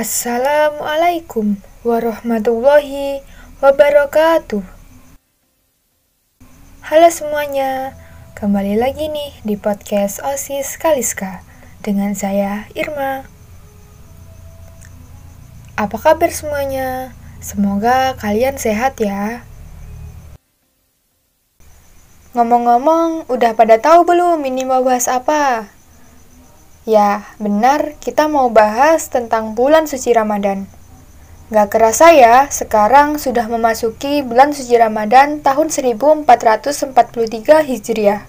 Assalamualaikum 0.00 1.60
warahmatullahi 1.84 3.20
wabarakatuh. 3.60 4.64
Halo 6.88 7.08
semuanya, 7.12 7.92
kembali 8.32 8.80
lagi 8.80 9.12
nih 9.12 9.36
di 9.44 9.60
podcast 9.60 10.24
OSIS 10.24 10.80
Kaliska 10.80 11.44
dengan 11.84 12.16
saya 12.16 12.64
Irma. 12.72 13.28
Apa 15.76 16.00
kabar 16.00 16.32
semuanya? 16.32 17.12
Semoga 17.44 18.16
kalian 18.16 18.56
sehat 18.56 18.96
ya. 19.04 19.44
Ngomong-ngomong, 22.32 23.28
udah 23.28 23.52
pada 23.52 23.76
tahu 23.76 24.08
belum 24.08 24.48
ini 24.48 24.64
mau 24.64 24.80
bahas 24.80 25.12
apa? 25.12 25.68
Ya, 26.88 27.28
benar, 27.36 27.92
kita 28.00 28.24
mau 28.24 28.48
bahas 28.48 29.12
tentang 29.12 29.52
bulan 29.52 29.84
suci 29.84 30.16
Ramadan. 30.16 30.64
Gak 31.52 31.76
kerasa 31.76 32.08
ya, 32.16 32.48
sekarang 32.48 33.20
sudah 33.20 33.52
memasuki 33.52 34.24
bulan 34.24 34.56
suci 34.56 34.80
Ramadan 34.80 35.44
tahun 35.44 35.68
1443 35.68 36.24
Hijriah. 37.68 38.24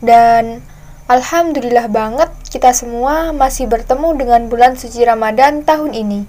Dan 0.00 0.64
Alhamdulillah 1.12 1.92
banget 1.92 2.32
kita 2.48 2.72
semua 2.72 3.36
masih 3.36 3.68
bertemu 3.68 4.16
dengan 4.16 4.48
bulan 4.48 4.80
suci 4.80 5.04
Ramadan 5.04 5.60
tahun 5.60 5.92
ini. 5.92 6.24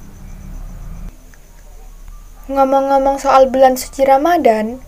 Ngomong-ngomong 2.51 3.15
soal 3.15 3.47
bulan 3.47 3.79
suci 3.79 4.03
Ramadan, 4.03 4.83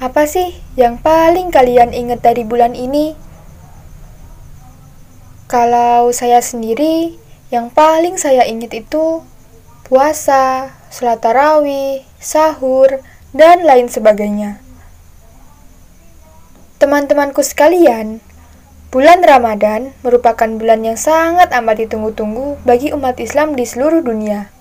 apa 0.00 0.24
sih 0.24 0.64
yang 0.80 0.96
paling 0.96 1.52
kalian 1.52 1.92
ingat 1.92 2.24
dari 2.24 2.40
bulan 2.40 2.72
ini? 2.72 3.28
Kalau 5.50 6.14
saya 6.14 6.38
sendiri, 6.38 7.18
yang 7.50 7.74
paling 7.74 8.14
saya 8.14 8.46
ingat 8.46 8.70
itu 8.70 9.26
puasa, 9.82 10.70
sholat 10.94 11.18
tarawih, 11.18 12.06
sahur, 12.22 13.02
dan 13.34 13.66
lain 13.66 13.90
sebagainya. 13.90 14.62
Teman-temanku 16.78 17.42
sekalian, 17.42 18.22
bulan 18.94 19.26
Ramadan 19.26 19.90
merupakan 20.06 20.46
bulan 20.46 20.86
yang 20.86 20.94
sangat 20.94 21.50
amat 21.50 21.82
ditunggu-tunggu 21.82 22.62
bagi 22.62 22.94
umat 22.94 23.18
Islam 23.18 23.58
di 23.58 23.66
seluruh 23.66 24.06
dunia. 24.06 24.54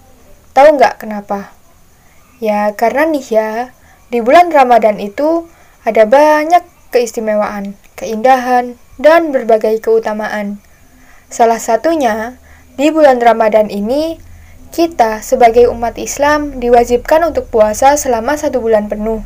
Tahu 0.58 0.73
nggak 0.73 1.06
kenapa? 1.06 1.54
Ya, 2.42 2.73
karena 2.73 3.06
nih 3.06 3.26
ya, 3.30 3.50
di 4.10 4.26
bulan 4.26 4.50
Ramadan 4.50 4.98
itu 4.98 5.45
ada 5.86 6.10
banyak 6.10 6.66
keistimewaan, 6.90 7.78
keindahan, 7.94 8.73
dan 8.98 9.30
berbagai 9.30 9.86
keutamaan. 9.86 10.66
Salah 11.30 11.61
satunya, 11.61 12.41
di 12.73 12.89
bulan 12.89 13.22
Ramadan 13.22 13.69
ini, 13.69 14.17
kita 14.73 15.22
sebagai 15.22 15.69
umat 15.69 15.94
Islam 16.02 16.58
diwajibkan 16.58 17.21
untuk 17.21 17.49
puasa 17.53 17.94
selama 18.02 18.33
satu 18.33 18.58
bulan 18.58 18.89
penuh. 18.89 19.21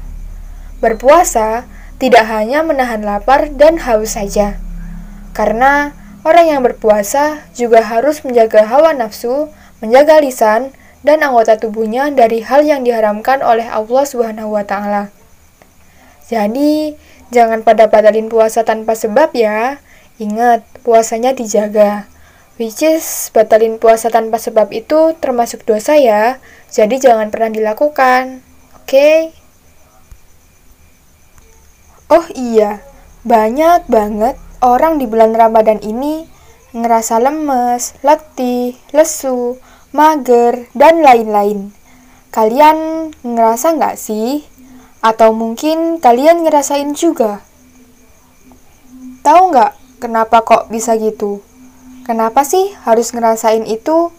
Berpuasa 0.84 1.64
tidak 2.04 2.28
hanya 2.28 2.60
menahan 2.60 3.08
lapar 3.08 3.48
dan 3.56 3.80
haus 3.88 4.20
saja, 4.20 4.60
karena 5.32 5.96
orang 6.28 6.52
yang 6.52 6.62
berpuasa 6.64 7.48
juga 7.56 7.80
harus 7.80 8.20
menjaga 8.28 8.68
hawa 8.68 8.92
nafsu, 8.92 9.48
menjaga 9.80 10.20
lisan, 10.20 10.76
dan 11.08 11.24
anggota 11.24 11.56
tubuhnya 11.56 12.12
dari 12.12 12.44
hal 12.44 12.68
yang 12.68 12.84
diharamkan 12.84 13.40
oleh 13.40 13.68
Allah 13.68 14.04
Subhanahu 14.04 14.56
wa 14.56 14.64
taala. 14.68 15.12
Jadi, 16.28 17.00
jangan 17.32 17.64
pada 17.64 17.92
batalin 17.92 18.28
puasa 18.28 18.68
tanpa 18.68 18.96
sebab 18.96 19.32
ya. 19.36 19.80
Ingat, 20.22 20.62
puasanya 20.86 21.34
dijaga. 21.34 22.06
Which 22.62 22.86
is, 22.86 23.34
batalin 23.34 23.82
puasa 23.82 24.14
tanpa 24.14 24.38
sebab 24.38 24.70
itu 24.70 25.18
termasuk 25.18 25.66
dosa 25.66 25.98
ya, 25.98 26.38
jadi 26.70 27.02
jangan 27.02 27.34
pernah 27.34 27.50
dilakukan. 27.50 28.46
Oke? 28.78 28.94
Okay? 28.94 29.18
Oh 32.14 32.30
iya, 32.38 32.86
banyak 33.26 33.90
banget 33.90 34.38
orang 34.62 35.02
di 35.02 35.10
bulan 35.10 35.34
Ramadan 35.34 35.82
ini 35.82 36.30
ngerasa 36.78 37.18
lemes, 37.18 37.98
letih, 38.06 38.78
lesu, 38.94 39.58
mager, 39.90 40.70
dan 40.78 41.02
lain-lain. 41.02 41.74
Kalian 42.30 43.10
ngerasa 43.26 43.78
nggak 43.78 43.98
sih? 43.98 44.46
Atau 45.02 45.34
mungkin 45.34 45.98
kalian 45.98 46.46
ngerasain 46.46 46.94
juga? 46.94 47.42
Tahu 49.26 49.42
nggak 49.50 49.83
Kenapa 50.04 50.44
kok 50.44 50.68
bisa 50.68 51.00
gitu? 51.00 51.40
Kenapa 52.04 52.44
sih 52.44 52.76
harus 52.84 53.16
ngerasain 53.16 53.64
itu? 53.64 54.12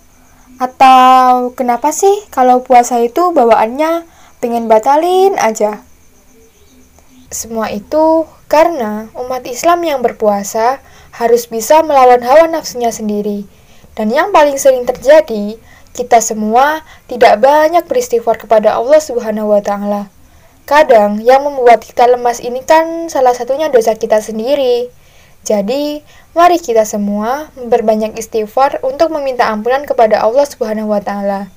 Atau 0.57 1.53
kenapa 1.53 1.93
sih 1.93 2.25
kalau 2.33 2.65
puasa 2.65 3.05
itu 3.05 3.37
bawaannya 3.37 4.09
pengen 4.41 4.65
batalin 4.65 5.37
aja? 5.37 5.85
Semua 7.29 7.69
itu 7.69 8.25
karena 8.49 9.13
umat 9.13 9.45
Islam 9.45 9.85
yang 9.85 10.01
berpuasa 10.01 10.81
harus 11.13 11.53
bisa 11.53 11.85
melawan 11.85 12.25
hawa 12.25 12.49
nafsunya 12.49 12.89
sendiri. 12.89 13.45
Dan 13.93 14.09
yang 14.09 14.33
paling 14.33 14.57
sering 14.57 14.89
terjadi, 14.89 15.61
kita 15.93 16.25
semua 16.25 16.81
tidak 17.13 17.45
banyak 17.45 17.85
beristighfar 17.85 18.41
kepada 18.41 18.73
Allah 18.73 19.05
Subhanahu 19.05 19.53
wa 19.53 19.61
taala. 19.61 20.09
Kadang 20.65 21.21
yang 21.21 21.45
membuat 21.45 21.85
kita 21.85 22.09
lemas 22.09 22.41
ini 22.41 22.65
kan 22.65 23.13
salah 23.13 23.37
satunya 23.37 23.69
dosa 23.69 23.93
kita 23.93 24.25
sendiri. 24.25 25.04
Jadi, 25.45 26.01
mari 26.33 26.57
kita 26.57 26.89
semua 26.89 27.53
berbanyak 27.53 28.17
istighfar 28.17 28.81
untuk 28.81 29.13
meminta 29.13 29.53
ampunan 29.53 29.85
kepada 29.85 30.25
Allah 30.25 30.49
Subhanahu 30.49 30.89
wa 30.89 31.05
taala. 31.05 31.53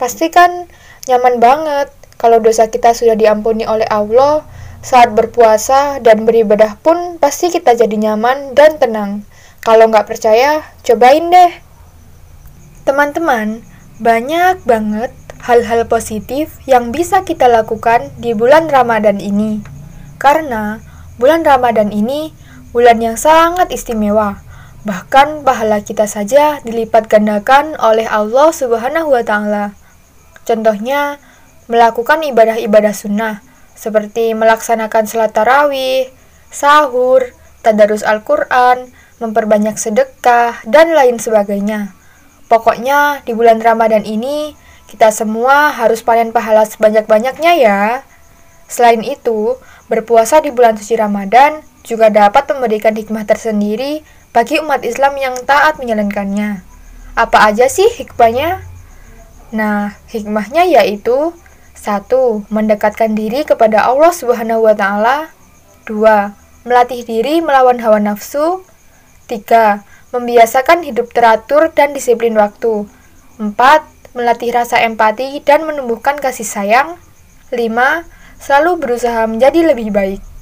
Pastikan 0.00 0.72
nyaman 1.04 1.36
banget 1.36 1.92
kalau 2.16 2.40
dosa 2.40 2.72
kita 2.72 2.96
sudah 2.96 3.12
diampuni 3.12 3.68
oleh 3.68 3.84
Allah 3.92 4.48
saat 4.80 5.12
berpuasa 5.12 6.00
dan 6.00 6.24
beribadah 6.24 6.80
pun 6.80 7.20
pasti 7.20 7.52
kita 7.52 7.76
jadi 7.76 7.92
nyaman 7.92 8.56
dan 8.56 8.80
tenang. 8.80 9.28
Kalau 9.60 9.88
nggak 9.92 10.08
percaya, 10.08 10.64
cobain 10.84 11.28
deh. 11.28 11.52
Teman-teman, 12.88 13.64
banyak 14.00 14.64
banget 14.64 15.12
hal-hal 15.44 15.84
positif 15.88 16.56
yang 16.64 16.88
bisa 16.88 17.24
kita 17.24 17.48
lakukan 17.48 18.12
di 18.16 18.32
bulan 18.32 18.68
Ramadan 18.68 19.20
ini. 19.20 19.60
Karena 20.20 20.80
bulan 21.20 21.44
Ramadan 21.44 21.92
ini 21.92 22.32
bulan 22.74 22.98
yang 22.98 23.14
sangat 23.14 23.70
istimewa. 23.70 24.42
Bahkan 24.82 25.46
pahala 25.46 25.80
kita 25.80 26.10
saja 26.10 26.58
dilipat 26.66 27.06
gandakan 27.06 27.78
oleh 27.78 28.04
Allah 28.04 28.50
Subhanahu 28.50 29.14
wa 29.14 29.22
taala. 29.22 29.78
Contohnya, 30.42 31.22
melakukan 31.70 32.20
ibadah-ibadah 32.20 32.92
sunnah 32.92 33.40
seperti 33.78 34.34
melaksanakan 34.34 35.06
salat 35.06 35.32
tarawih, 35.32 36.10
sahur, 36.50 37.30
tadarus 37.64 38.02
Al-Qur'an, 38.02 38.90
memperbanyak 39.22 39.78
sedekah, 39.78 40.60
dan 40.68 40.92
lain 40.92 41.16
sebagainya. 41.22 41.94
Pokoknya 42.50 43.24
di 43.24 43.32
bulan 43.32 43.62
Ramadan 43.62 44.04
ini 44.04 44.52
kita 44.90 45.14
semua 45.14 45.72
harus 45.72 46.04
panen 46.04 46.34
pahala 46.34 46.68
sebanyak-banyaknya 46.68 47.52
ya. 47.56 47.80
Selain 48.68 49.00
itu, 49.00 49.56
berpuasa 49.88 50.44
di 50.44 50.52
bulan 50.52 50.76
suci 50.76 50.98
Ramadan 50.98 51.64
juga 51.84 52.08
dapat 52.08 52.48
memberikan 52.48 52.96
hikmah 52.96 53.28
tersendiri 53.28 54.00
bagi 54.32 54.58
umat 54.58 54.82
Islam 54.82 55.14
yang 55.20 55.36
taat 55.44 55.76
menjalankannya. 55.76 56.64
Apa 57.14 57.52
aja 57.52 57.70
sih 57.70 57.86
hikmahnya? 57.86 58.64
Nah, 59.54 59.94
hikmahnya 60.10 60.66
yaitu 60.66 61.30
satu, 61.76 62.48
Mendekatkan 62.48 63.12
diri 63.12 63.44
kepada 63.44 63.84
Allah 63.84 64.10
Subhanahu 64.10 64.64
wa 64.64 64.72
taala. 64.72 65.30
2. 65.84 66.32
Melatih 66.64 67.04
diri 67.04 67.44
melawan 67.44 67.76
hawa 67.84 68.00
nafsu. 68.00 68.64
3. 69.28 69.84
Membiasakan 70.16 70.80
hidup 70.88 71.12
teratur 71.12 71.68
dan 71.76 71.92
disiplin 71.92 72.32
waktu. 72.40 72.88
4. 73.36 73.54
Melatih 74.16 74.56
rasa 74.56 74.80
empati 74.80 75.44
dan 75.44 75.68
menumbuhkan 75.68 76.16
kasih 76.16 76.48
sayang. 76.48 76.96
5. 77.52 78.08
Selalu 78.40 78.80
berusaha 78.80 79.28
menjadi 79.28 79.76
lebih 79.76 79.92
baik. 79.92 80.33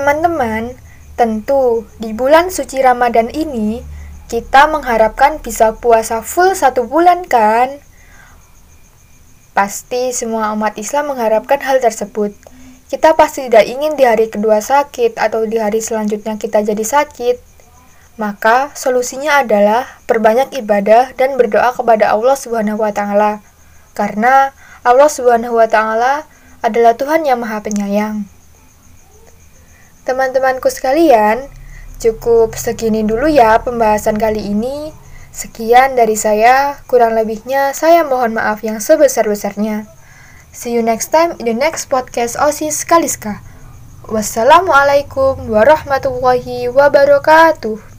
Teman-teman, 0.00 0.80
tentu 1.12 1.84
di 2.00 2.16
bulan 2.16 2.48
suci 2.48 2.80
Ramadan 2.80 3.28
ini 3.36 3.84
kita 4.32 4.64
mengharapkan 4.64 5.44
bisa 5.44 5.76
puasa 5.76 6.24
full 6.24 6.56
satu 6.56 6.88
bulan 6.88 7.28
kan? 7.28 7.84
Pasti 9.52 10.16
semua 10.16 10.56
umat 10.56 10.80
Islam 10.80 11.12
mengharapkan 11.12 11.60
hal 11.60 11.84
tersebut. 11.84 12.32
Kita 12.88 13.12
pasti 13.12 13.52
tidak 13.52 13.68
ingin 13.68 13.92
di 14.00 14.08
hari 14.08 14.32
kedua 14.32 14.64
sakit 14.64 15.20
atau 15.20 15.44
di 15.44 15.60
hari 15.60 15.84
selanjutnya 15.84 16.40
kita 16.40 16.64
jadi 16.64 16.80
sakit. 16.80 17.36
Maka 18.16 18.72
solusinya 18.72 19.44
adalah 19.44 19.84
perbanyak 20.08 20.56
ibadah 20.64 21.12
dan 21.12 21.36
berdoa 21.36 21.76
kepada 21.76 22.08
Allah 22.16 22.40
Subhanahu 22.40 22.80
wa 22.80 22.88
taala. 22.88 23.44
Karena 23.92 24.56
Allah 24.80 25.12
Subhanahu 25.12 25.60
wa 25.60 25.68
taala 25.68 26.24
adalah 26.64 26.96
Tuhan 26.96 27.28
yang 27.28 27.44
Maha 27.44 27.60
Penyayang. 27.60 28.39
Teman-temanku 30.10 30.66
sekalian, 30.66 31.46
Cukup 32.00 32.56
segini 32.56 33.04
dulu 33.04 33.28
ya 33.28 33.60
pembahasan 33.60 34.16
kali 34.16 34.56
ini. 34.56 34.88
Sekian 35.36 36.00
dari 36.00 36.16
saya, 36.16 36.80
kurang 36.88 37.12
lebihnya 37.12 37.76
saya 37.76 38.08
mohon 38.08 38.32
maaf 38.32 38.64
yang 38.64 38.80
sebesar-besarnya. 38.80 39.84
See 40.48 40.72
you 40.72 40.80
next 40.80 41.12
time 41.12 41.36
in 41.36 41.44
the 41.44 41.52
next 41.52 41.92
podcast 41.92 42.40
OSIS 42.40 42.88
Kaliska. 42.88 43.44
Wassalamualaikum 44.08 45.44
warahmatullahi 45.52 46.72
wabarakatuh. 46.72 47.89